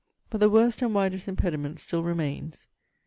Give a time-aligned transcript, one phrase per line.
[0.31, 2.65] But the worst and widest impediment still remains.